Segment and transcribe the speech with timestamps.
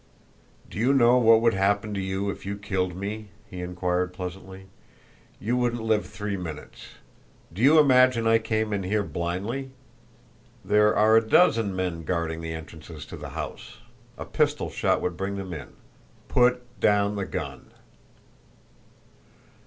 [0.67, 4.65] "Do you know what would happen to you if you killed me?" he inquired pleasantly.
[5.39, 6.95] "You wouldn't live three minutes.
[7.53, 9.69] Do you imagine I came in here blindly?
[10.65, 13.77] There are a dozen men guarding the entrances to the house
[14.17, 15.73] a pistol shot would bring them in.
[16.27, 17.69] Put down the gun!"